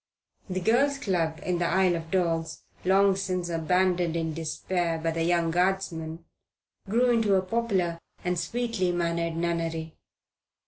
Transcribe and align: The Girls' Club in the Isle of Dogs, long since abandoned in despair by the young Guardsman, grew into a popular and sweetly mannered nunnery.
The 0.49 0.59
Girls' 0.61 0.97
Club 0.97 1.39
in 1.43 1.59
the 1.59 1.67
Isle 1.67 1.95
of 1.97 2.09
Dogs, 2.09 2.63
long 2.83 3.15
since 3.15 3.49
abandoned 3.49 4.15
in 4.15 4.33
despair 4.33 4.97
by 4.97 5.11
the 5.11 5.23
young 5.23 5.51
Guardsman, 5.51 6.25
grew 6.89 7.11
into 7.13 7.35
a 7.35 7.43
popular 7.43 7.99
and 8.25 8.39
sweetly 8.39 8.91
mannered 8.91 9.35
nunnery. 9.35 9.93